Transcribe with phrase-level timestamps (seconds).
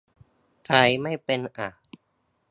[0.65, 1.69] ใช้ไม่เป็นอ่ะ